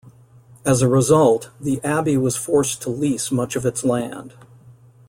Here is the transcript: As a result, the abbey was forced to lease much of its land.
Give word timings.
As 0.65 0.81
a 0.81 0.87
result, 0.87 1.51
the 1.59 1.79
abbey 1.83 2.17
was 2.17 2.35
forced 2.35 2.81
to 2.81 2.89
lease 2.89 3.31
much 3.31 3.55
of 3.55 3.67
its 3.67 3.83
land. 3.83 4.33